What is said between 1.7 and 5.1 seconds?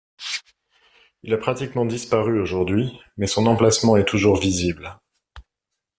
disparu aujourd'hui, mais son emplacement est toujours visible.